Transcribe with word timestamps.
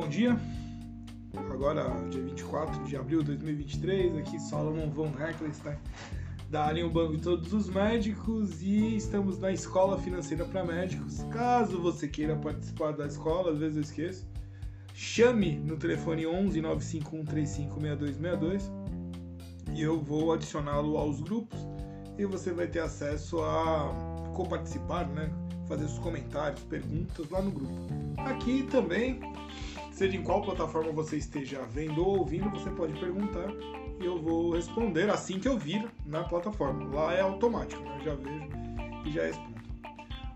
bom 0.00 0.08
dia. 0.08 0.38
Agora, 1.50 1.82
dia 2.08 2.22
24 2.22 2.84
de 2.84 2.96
abril 2.96 3.18
de 3.18 3.36
2023, 3.36 4.16
aqui 4.18 4.38
Solomon 4.38 4.88
von 4.90 5.08
Heckelstein, 5.08 5.76
da 6.48 6.68
Alien 6.68 6.88
Banco 6.88 7.16
de 7.16 7.22
Todos 7.22 7.52
os 7.52 7.68
Médicos, 7.68 8.62
e 8.62 8.94
estamos 8.94 9.40
na 9.40 9.50
Escola 9.50 9.98
Financeira 9.98 10.44
para 10.44 10.64
Médicos. 10.64 11.24
Caso 11.32 11.82
você 11.82 12.06
queira 12.06 12.36
participar 12.36 12.92
da 12.92 13.06
escola, 13.06 13.50
às 13.50 13.58
vezes 13.58 13.76
eu 13.76 13.82
esqueço, 13.82 14.28
chame 14.94 15.58
no 15.58 15.76
telefone 15.76 16.28
11 16.28 16.60
951 16.60 17.24
356262 17.24 18.70
e 19.74 19.82
eu 19.82 20.00
vou 20.00 20.32
adicioná-lo 20.32 20.96
aos 20.96 21.20
grupos 21.20 21.58
e 22.16 22.24
você 22.24 22.52
vai 22.52 22.68
ter 22.68 22.80
acesso 22.80 23.42
a 23.42 23.92
co-participar, 24.32 25.08
né? 25.08 25.28
fazer 25.68 25.84
os 25.84 25.98
comentários, 25.98 26.62
perguntas 26.64 27.28
lá 27.30 27.42
no 27.42 27.50
grupo. 27.50 27.74
Aqui 28.16 28.66
também, 28.70 29.20
seja 29.98 30.16
em 30.16 30.22
qual 30.22 30.40
plataforma 30.40 30.92
você 30.92 31.16
esteja 31.16 31.60
vendo 31.62 32.00
ou 32.00 32.20
ouvindo, 32.20 32.48
você 32.50 32.70
pode 32.70 32.92
perguntar 33.00 33.50
e 34.00 34.04
eu 34.04 34.22
vou 34.22 34.54
responder 34.54 35.10
assim 35.10 35.40
que 35.40 35.48
eu 35.48 35.58
vir 35.58 35.90
na 36.06 36.22
plataforma. 36.22 36.88
Lá 36.94 37.12
é 37.12 37.20
automático, 37.20 37.82
né? 37.82 37.96
eu 37.98 38.04
já 38.04 38.14
vejo 38.14 38.48
e 39.04 39.10
já 39.10 39.22
respondo. 39.24 39.58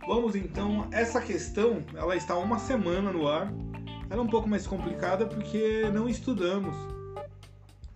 Vamos 0.05 0.35
então, 0.35 0.89
essa 0.91 1.21
questão, 1.21 1.85
ela 1.95 2.17
está 2.17 2.37
uma 2.37 2.59
semana 2.59 3.13
no 3.13 3.29
ar. 3.29 3.55
Ela 4.11 4.21
é 4.21 4.25
um 4.25 4.29
pouco 4.29 4.49
mais 4.49 4.67
complicada 4.67 5.27
porque 5.27 5.89
não 5.95 6.09
estudamos 6.09 6.75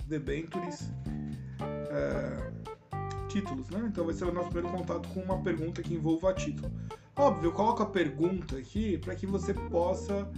debentures, 0.07 0.89
é, 1.91 2.53
títulos, 3.29 3.69
né? 3.71 3.89
Então 3.89 4.05
vai 4.05 4.15
ser 4.15 4.25
o 4.25 4.33
nosso 4.33 4.51
primeiro 4.51 4.77
contato 4.77 5.09
com 5.09 5.21
uma 5.21 5.43
pergunta 5.43 5.83
que 5.83 5.93
envolva 5.93 6.33
título. 6.33 6.71
Óbvio, 7.17 7.49
eu 7.49 7.53
coloco 7.53 7.83
a 7.83 7.87
pergunta 7.87 8.57
aqui 8.57 8.99
para 8.99 9.17
que 9.17 9.27
você 9.27 9.53
possa 9.53 10.31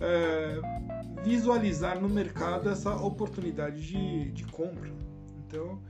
é, 0.00 1.22
visualizar 1.22 2.00
no 2.00 2.08
mercado 2.08 2.68
essa 2.68 2.94
oportunidade 2.94 3.86
de, 3.86 4.30
de 4.32 4.44
compra. 4.44 4.90
Então, 5.46 5.80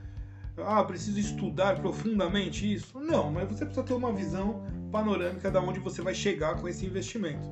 ah, 0.59 0.85
preciso 0.85 1.19
estudar 1.19 1.81
profundamente 1.81 2.73
isso? 2.73 3.01
Não, 3.01 3.31
mas 3.31 3.49
você 3.49 3.65
precisa 3.65 3.85
ter 3.85 3.95
uma 3.95 4.13
visão 4.13 4.63
panorâmica 4.93 5.51
de 5.51 5.59
onde 5.59 5.81
você 5.81 6.01
vai 6.01 6.15
chegar 6.15 6.61
com 6.61 6.69
esse 6.69 6.87
investimento. 6.87 7.49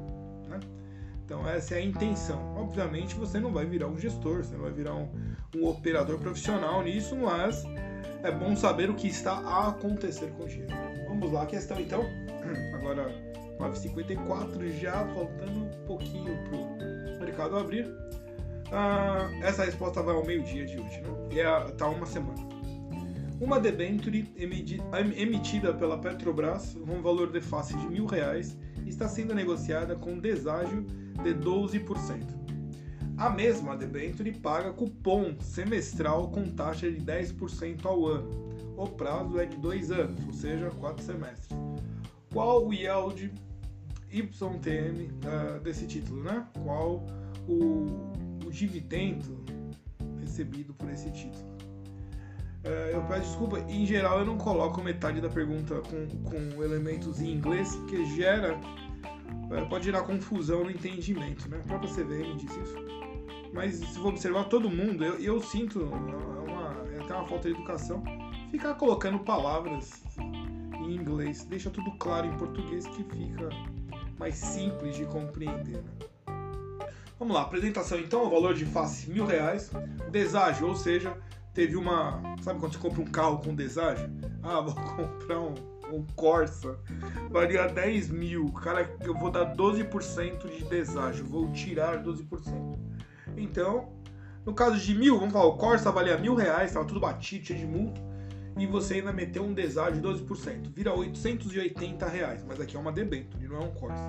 Né? 0.48 0.60
Então, 1.24 1.48
essa 1.48 1.74
é 1.74 1.78
a 1.78 1.84
intenção. 1.84 2.54
Obviamente, 2.56 3.16
você 3.16 3.40
não 3.40 3.52
vai 3.52 3.66
virar 3.66 3.88
um 3.88 3.98
gestor, 3.98 4.44
você 4.44 4.54
não 4.54 4.62
vai 4.62 4.72
virar 4.72 4.94
um, 4.94 5.08
um 5.56 5.66
operador 5.66 6.18
profissional 6.18 6.82
nisso, 6.82 7.16
mas 7.16 7.64
é 8.22 8.30
bom 8.30 8.54
saber 8.54 8.88
o 8.88 8.94
que 8.94 9.08
está 9.08 9.32
a 9.32 9.68
acontecer 9.68 10.30
com 10.32 10.44
o 10.44 10.48
dinheiro. 10.48 10.72
Vamos 11.08 11.32
lá, 11.32 11.44
questão 11.44 11.80
então 11.80 12.04
agora 12.74 13.31
9h54, 13.58 14.80
já 14.80 15.04
faltando 15.14 15.64
um 15.64 15.86
pouquinho 15.86 16.36
pro 16.44 17.18
mercado 17.20 17.56
abrir. 17.56 17.86
Ah, 18.70 19.30
essa 19.42 19.64
resposta 19.64 20.02
vai 20.02 20.14
ao 20.14 20.24
meio-dia 20.24 20.64
de 20.64 20.78
hoje, 20.78 21.00
né? 21.00 21.08
E 21.32 21.40
é, 21.40 21.60
tá 21.72 21.88
uma 21.88 22.06
semana. 22.06 22.40
Uma 23.40 23.58
debenture 23.58 24.32
emitida 25.16 25.74
pela 25.74 25.98
Petrobras 25.98 26.74
com 26.74 26.94
um 26.94 27.02
valor 27.02 27.32
de 27.32 27.40
face 27.40 27.76
de 27.76 27.86
mil 27.88 28.06
reais 28.06 28.56
está 28.86 29.08
sendo 29.08 29.34
negociada 29.34 29.96
com 29.96 30.18
deságio 30.18 30.82
de 31.22 31.34
12%. 31.34 32.42
A 33.16 33.28
mesma 33.28 33.76
debenture 33.76 34.32
paga 34.32 34.72
cupom 34.72 35.34
semestral 35.40 36.30
com 36.30 36.44
taxa 36.50 36.90
de 36.90 37.00
10% 37.00 37.84
ao 37.84 38.06
ano. 38.06 38.30
O 38.76 38.86
prazo 38.86 39.38
é 39.38 39.44
de 39.44 39.56
dois 39.56 39.90
anos, 39.90 40.24
ou 40.26 40.32
seja, 40.32 40.70
quatro 40.70 41.04
semestres 41.04 41.50
qual 42.32 42.66
o 42.66 42.72
yield 42.72 43.32
YTM 44.10 45.06
uh, 45.06 45.56
ah, 45.56 45.58
desse 45.58 45.86
título, 45.86 46.22
né? 46.22 46.46
Qual 46.62 47.04
o, 47.48 48.12
o 48.44 48.50
dividendo 48.50 49.42
recebido 50.20 50.74
por 50.74 50.90
esse 50.90 51.10
título. 51.10 51.52
Uh, 52.64 52.90
eu 52.92 53.02
peço 53.04 53.22
desculpa, 53.22 53.58
em 53.60 53.84
geral 53.84 54.20
eu 54.20 54.26
não 54.26 54.38
coloco 54.38 54.80
metade 54.82 55.20
da 55.20 55.28
pergunta 55.28 55.82
com, 55.82 56.06
com 56.22 56.62
elementos 56.62 57.20
em 57.20 57.32
inglês, 57.32 57.74
porque 57.74 58.04
gera, 58.04 58.56
uh, 58.56 59.68
pode 59.68 59.86
gerar 59.86 60.02
confusão 60.02 60.62
no 60.64 60.70
entendimento, 60.70 61.48
né? 61.48 61.60
A 61.64 61.68
própria 61.68 61.90
CVM 61.90 62.36
diz 62.36 62.56
isso. 62.56 62.76
Mas 63.52 63.74
se 63.76 63.98
for 63.98 64.08
observar 64.08 64.44
todo 64.44 64.70
mundo, 64.70 65.04
eu, 65.04 65.18
eu 65.18 65.42
sinto 65.42 65.80
uma, 65.80 66.86
é 66.94 67.00
até 67.00 67.14
uma 67.14 67.26
falta 67.26 67.48
de 67.48 67.54
educação 67.54 68.02
ficar 68.50 68.74
colocando 68.74 69.18
palavras 69.20 70.02
em 70.82 70.96
inglês. 70.96 71.44
Deixa 71.44 71.70
tudo 71.70 71.92
claro 71.92 72.26
em 72.26 72.36
português 72.36 72.86
que 72.86 73.02
fica 73.04 73.48
mais 74.18 74.34
simples 74.34 74.96
de 74.96 75.04
compreender. 75.06 75.76
Né? 75.76 76.08
Vamos 77.18 77.34
lá, 77.34 77.42
apresentação 77.42 77.98
então, 77.98 78.24
o 78.24 78.30
valor 78.30 78.54
de 78.54 78.64
face 78.66 79.10
mil 79.10 79.24
reais, 79.24 79.70
deságio, 80.10 80.66
ou 80.66 80.74
seja, 80.74 81.16
teve 81.54 81.76
uma. 81.76 82.20
Sabe 82.42 82.58
quando 82.58 82.72
você 82.72 82.78
compra 82.78 83.00
um 83.00 83.06
carro 83.06 83.38
com 83.38 83.54
deságio? 83.54 84.10
Ah, 84.42 84.60
vou 84.60 84.74
comprar 84.96 85.40
um, 85.40 85.54
um 85.92 86.04
Corsa, 86.16 86.78
valia 87.30 87.68
10 87.68 88.10
mil, 88.10 88.50
cara, 88.52 88.92
eu 89.02 89.14
vou 89.14 89.30
dar 89.30 89.54
12% 89.54 90.50
de 90.50 90.64
deságio, 90.64 91.24
vou 91.24 91.50
tirar 91.52 92.02
12%. 92.02 92.78
Então, 93.36 93.92
no 94.44 94.52
caso 94.52 94.78
de 94.78 94.94
mil, 94.94 95.18
vamos 95.18 95.32
falar, 95.32 95.46
o 95.46 95.56
Corsa 95.56 95.92
valia 95.92 96.18
mil 96.18 96.34
reais, 96.34 96.70
estava 96.70 96.86
tudo 96.86 96.98
batido, 96.98 97.46
cheio 97.46 97.60
de 97.60 97.66
multa 97.66 98.11
e 98.58 98.66
você 98.66 98.94
ainda 98.94 99.12
meteu 99.12 99.44
um 99.44 99.52
deságio 99.52 100.00
de 100.00 100.08
12%. 100.08 100.72
Vira 100.74 100.94
880 100.94 102.06
reais, 102.06 102.44
mas 102.46 102.60
aqui 102.60 102.76
é 102.76 102.80
uma 102.80 102.92
debênture, 102.92 103.48
não 103.48 103.56
é 103.56 103.64
um 103.64 103.70
Corsa. 103.72 104.02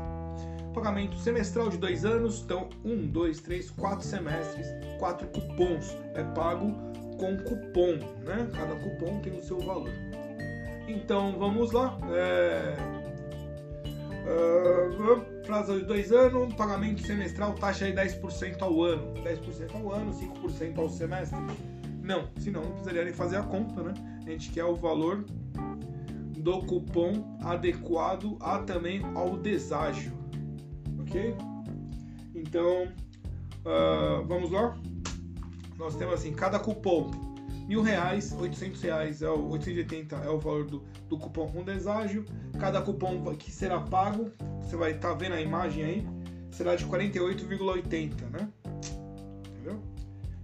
Pagamento 0.73 1.17
semestral 1.17 1.69
de 1.69 1.77
dois 1.77 2.03
anos, 2.03 2.41
então 2.43 2.69
um, 2.83 3.05
dois, 3.07 3.39
três, 3.39 3.69
quatro 3.69 4.05
semestres, 4.05 4.67
quatro 4.97 5.27
cupons. 5.27 5.95
É 6.15 6.23
pago 6.33 6.73
com 7.19 7.37
cupom, 7.37 7.97
né? 8.25 8.49
Cada 8.53 8.75
cupom 8.75 9.19
tem 9.21 9.37
o 9.37 9.43
seu 9.43 9.59
valor. 9.59 9.91
Então 10.87 11.37
vamos 11.37 11.71
lá. 11.71 11.97
É... 12.11 12.75
Uh, 14.23 15.43
prazo 15.43 15.79
de 15.79 15.85
dois 15.85 16.11
anos, 16.11 16.53
pagamento 16.55 17.05
semestral, 17.05 17.53
taxa 17.53 17.85
de 17.85 17.93
10% 17.93 18.61
ao 18.61 18.81
ano. 18.81 19.13
10% 19.15 19.75
ao 19.75 19.91
ano, 19.91 20.11
5% 20.11 20.77
ao 20.77 20.89
semestre. 20.89 21.37
Não, 22.03 22.27
senão 22.37 22.61
não 22.61 22.71
precisaria 22.71 23.05
nem 23.05 23.13
fazer 23.13 23.37
a 23.37 23.43
conta, 23.43 23.81
né? 23.81 23.93
A 24.25 24.29
gente 24.29 24.51
quer 24.51 24.65
o 24.65 24.75
valor 24.75 25.23
do 26.37 26.59
cupom 26.63 27.37
adequado 27.41 28.37
a 28.41 28.59
também 28.59 29.01
ao 29.15 29.37
deságio, 29.37 30.11
ok? 30.99 31.33
Então, 32.35 32.91
uh, 33.63 34.25
vamos 34.27 34.51
lá? 34.51 34.77
Nós 35.77 35.95
temos 35.95 36.15
assim, 36.15 36.33
cada 36.33 36.59
cupom 36.59 37.09
mil 37.65 37.81
reais, 37.81 38.35
800 38.37 38.81
reais 38.81 39.21
é 39.21 39.29
o 39.29 39.49
880 39.51 40.15
é 40.17 40.29
o 40.29 40.37
valor 40.37 40.65
do, 40.65 40.83
do 41.07 41.17
cupom 41.17 41.47
com 41.47 41.63
deságio. 41.63 42.25
Cada 42.59 42.81
cupom 42.81 43.23
que 43.37 43.49
será 43.49 43.79
pago, 43.79 44.29
você 44.61 44.75
vai 44.75 44.91
estar 44.91 45.09
tá 45.09 45.15
vendo 45.15 45.35
a 45.35 45.41
imagem 45.41 45.83
aí, 45.85 46.07
será 46.51 46.75
de 46.75 46.85
48,80, 46.85 48.29
né? 48.29 48.49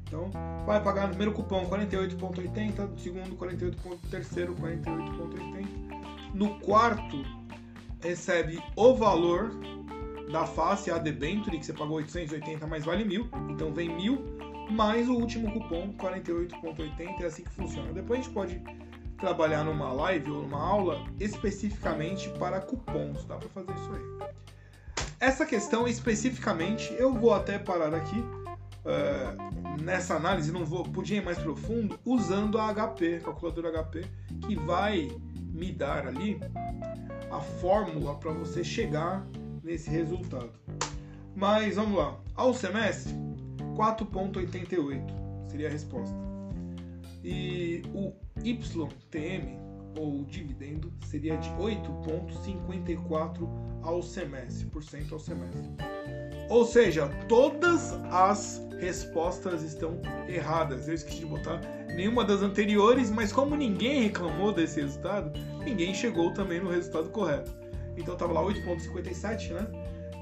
Então, 0.10 0.32
vai 0.66 0.84
pagar 0.84 1.04
no 1.04 1.10
primeiro 1.10 1.32
cupom 1.34 1.70
48,80, 1.70 2.90
no 2.90 2.98
segundo 2.98 3.38
48,3, 3.38 3.98
terceiro 4.10 4.56
48,80. 4.56 6.34
No 6.34 6.60
quarto, 6.62 7.24
recebe 8.02 8.60
o 8.76 8.96
valor 8.96 9.52
da 10.32 10.48
face, 10.48 10.90
a 10.90 10.98
debenture, 10.98 11.60
que 11.60 11.66
você 11.66 11.74
pagou 11.74 11.98
880, 11.98 12.66
mas 12.66 12.86
vale 12.86 13.06
mil. 13.06 13.30
Então, 13.50 13.72
vem 13.72 13.96
mil, 13.96 14.18
mais 14.72 15.08
o 15.08 15.14
último 15.14 15.52
cupom 15.54 15.94
48,80. 15.94 17.22
É 17.22 17.26
assim 17.26 17.44
que 17.44 17.52
funciona. 17.52 17.94
Depois 17.94 18.20
a 18.20 18.24
gente 18.24 18.34
pode 18.34 18.62
trabalhar 19.20 19.64
numa 19.64 19.92
live 19.92 20.32
ou 20.32 20.42
numa 20.42 20.60
aula 20.60 21.06
especificamente 21.20 22.30
para 22.40 22.60
cupons. 22.62 23.26
Dá 23.26 23.36
para 23.36 23.50
fazer 23.50 23.74
isso 23.74 23.92
aí. 23.94 24.30
Essa 25.20 25.46
questão 25.46 25.88
especificamente, 25.88 26.96
eu 26.98 27.14
vou 27.14 27.34
até 27.34 27.60
parar 27.60 27.94
aqui 27.94 28.24
uh, 28.90 29.82
nessa 29.82 30.16
análise, 30.16 30.52
não 30.52 30.66
vou 30.66 30.84
podia 30.84 31.18
ir 31.18 31.24
mais 31.24 31.38
profundo, 31.38 32.00
usando 32.06 32.58
a 32.58 32.74
HP, 32.74 33.22
calculadora 33.24 33.84
HP, 33.84 34.06
que 34.48 34.56
vai 34.56 35.10
me 35.36 35.72
dar 35.72 36.08
ali 36.08 36.40
a 37.32 37.40
fórmula 37.40 38.16
para 38.16 38.32
você 38.32 38.64
chegar 38.64 39.26
nesse 39.64 39.90
resultado. 39.90 40.52
Mas 41.36 41.76
vamos 41.76 41.98
lá. 41.98 42.20
Ao 42.36 42.54
semestre, 42.54 43.14
4,88 43.76 45.50
seria 45.50 45.68
a 45.68 45.72
resposta. 45.72 46.16
E 47.24 47.82
o 47.94 48.14
YTM, 48.44 49.58
ou 49.98 50.24
dividendo, 50.26 50.92
seria 51.06 51.38
de 51.38 51.50
8,54 51.52 53.48
ao 53.84 54.02
semestre, 54.02 54.66
por 54.68 54.84
cento 54.84 55.14
ao 55.14 55.20
semestre. 55.20 55.70
Ou 56.50 56.66
seja, 56.66 57.08
todas 57.28 57.94
as 58.12 58.68
respostas 58.80 59.62
estão 59.62 60.02
erradas. 60.28 60.88
Eu 60.88 60.96
esqueci 60.96 61.20
de 61.20 61.26
botar 61.26 61.62
nenhuma 61.96 62.26
das 62.26 62.42
anteriores, 62.42 63.12
mas 63.12 63.32
como 63.32 63.56
ninguém 63.56 64.04
reclamou 64.04 64.52
desse 64.52 64.82
resultado, 64.82 65.32
ninguém 65.64 65.94
chegou 65.94 66.34
também 66.34 66.60
no 66.60 66.70
resultado 66.70 67.10
correto. 67.10 67.52
Então 67.96 68.14
estava 68.14 68.34
lá 68.34 68.42
8.57, 68.42 69.52
né? 69.52 69.68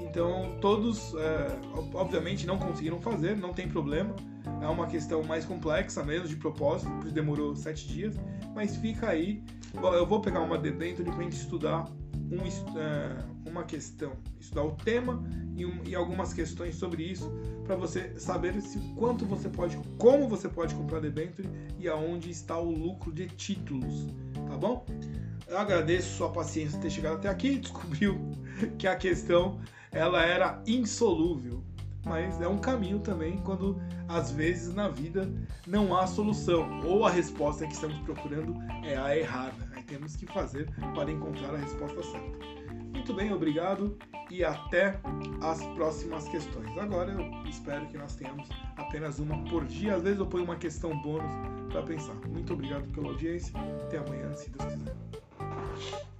Então, 0.01 0.57
todos, 0.62 1.13
é, 1.15 1.47
obviamente, 1.94 2.45
não 2.45 2.57
conseguiram 2.57 3.00
fazer, 3.00 3.35
não 3.38 3.53
tem 3.53 3.68
problema. 3.68 4.15
É 4.62 4.68
uma 4.68 4.88
questão 4.88 5.24
mais 5.24 5.45
complexa 5.45 6.03
mesmo, 6.03 6.27
de 6.27 6.35
propósito, 6.35 6.89
porque 6.91 7.12
demorou 7.12 7.56
sete 7.56 7.88
dias. 7.88 8.15
Mas 8.56 8.75
fica 8.77 9.09
aí. 9.09 9.44
Eu 9.74 10.06
vou 10.06 10.21
pegar 10.21 10.41
uma 10.41 10.57
debênture 10.57 11.09
para 11.09 11.19
a 11.19 11.24
gente 11.24 11.35
estudar 11.35 11.85
um, 12.31 12.79
é, 12.79 13.50
uma 13.50 13.63
questão, 13.63 14.13
estudar 14.39 14.63
o 14.63 14.71
tema 14.71 15.24
e, 15.56 15.65
um, 15.65 15.83
e 15.85 15.95
algumas 15.95 16.33
questões 16.33 16.75
sobre 16.75 17.03
isso, 17.03 17.31
para 17.65 17.75
você 17.75 18.18
saber 18.19 18.59
se 18.62 18.79
quanto 18.95 19.25
você 19.25 19.50
pode, 19.50 19.77
como 19.97 20.27
você 20.27 20.50
pode 20.50 20.75
comprar 20.75 21.00
debênture 21.00 21.50
e 21.79 21.88
aonde 21.88 22.29
está 22.29 22.57
o 22.57 22.69
lucro 22.69 23.12
de 23.12 23.27
títulos, 23.27 24.07
tá 24.47 24.57
bom? 24.57 24.85
Eu 25.47 25.57
agradeço 25.57 26.18
sua 26.18 26.29
paciência 26.29 26.79
ter 26.79 26.89
chegado 26.89 27.15
até 27.15 27.29
aqui, 27.29 27.57
descobriu 27.59 28.19
que 28.77 28.88
a 28.88 28.95
questão 28.95 29.59
ela 29.91 30.24
era 30.24 30.62
insolúvel, 30.68 31.63
mas 32.03 32.41
é 32.41 32.47
um 32.47 32.57
caminho 32.57 33.00
também 33.00 33.38
quando 33.38 33.81
às 34.07 34.31
vezes 34.31 34.74
na 34.74 34.88
vida 34.88 35.29
não 35.65 35.95
há 35.95 36.07
solução 36.07 36.81
ou 36.85 37.06
a 37.06 37.09
resposta 37.09 37.65
que 37.65 37.74
estamos 37.74 37.97
procurando 38.00 38.56
é 38.85 38.97
a 38.97 39.18
errada. 39.18 39.66
Temos 39.88 40.16
que 40.16 40.25
fazer 40.28 40.69
para 40.94 41.12
encontrar 41.12 41.56
a 41.56 41.57
resposta 41.57 42.04
certa. 42.04 42.38
Muito 42.94 43.13
bem, 43.13 43.34
obrigado 43.34 43.98
e 44.30 44.44
até 44.44 45.00
as 45.42 45.63
próximas 45.75 46.28
questões. 46.28 46.78
Agora 46.78 47.12
eu 47.12 47.50
espero 47.50 47.88
que 47.88 47.98
nós 47.98 48.16
tenhamos 48.16 48.50
apenas 48.75 49.19
uma 49.19 49.42
por 49.45 49.63
dia. 49.66 49.95
Às 49.95 50.04
vezes 50.04 50.19
eu 50.19 50.25
ponho 50.25 50.44
uma 50.44 50.57
questão 50.57 50.98
bônus 51.01 51.31
para 51.72 51.84
pensar. 51.84 52.16
Muito 52.28 52.54
obrigado 52.54 52.86
pela 52.92 53.10
audiência. 53.10 53.57
Até 53.84 53.98
amanhã, 53.98 54.34
se 54.34 54.50
Deus 54.50 54.74
quiser. 54.74 56.16